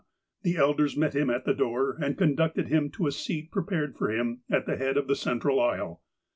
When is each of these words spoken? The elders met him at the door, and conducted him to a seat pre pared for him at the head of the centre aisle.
The 0.41 0.57
elders 0.57 0.97
met 0.97 1.13
him 1.15 1.29
at 1.29 1.45
the 1.45 1.53
door, 1.53 1.95
and 2.01 2.17
conducted 2.17 2.69
him 2.69 2.89
to 2.93 3.05
a 3.05 3.11
seat 3.11 3.51
pre 3.51 3.61
pared 3.61 3.95
for 3.95 4.09
him 4.09 4.41
at 4.49 4.65
the 4.65 4.75
head 4.75 4.97
of 4.97 5.05
the 5.07 5.15
centre 5.15 5.51
aisle. 5.51 6.01